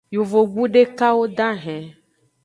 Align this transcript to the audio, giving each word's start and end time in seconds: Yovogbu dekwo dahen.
Yovogbu 0.15 0.63
dekwo 0.73 1.21
dahen. 1.37 1.83